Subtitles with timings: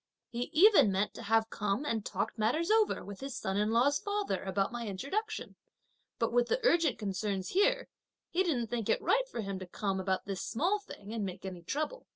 [0.31, 3.99] He even meant to have come and talked matters over with his son in law's
[3.99, 5.57] father about my introduction,
[6.17, 7.87] but with the urgent concerns here,
[8.31, 11.45] he didn't think it right for him to come about this small thing, and make
[11.45, 12.07] any trouble.